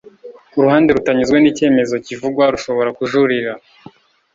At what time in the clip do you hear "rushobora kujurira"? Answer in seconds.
2.53-3.51